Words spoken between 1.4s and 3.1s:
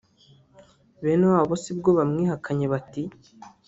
sibwo bamwihakanye bati